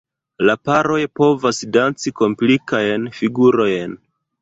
[0.49, 3.99] La paroj povas danci komplikajn figurojn.